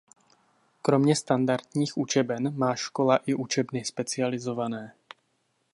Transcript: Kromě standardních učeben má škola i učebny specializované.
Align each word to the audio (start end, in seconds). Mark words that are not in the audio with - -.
Kromě 0.81 1.15
standardních 1.15 1.97
učeben 1.97 2.57
má 2.57 2.75
škola 2.75 3.17
i 3.17 3.33
učebny 3.33 3.85
specializované. 3.85 4.93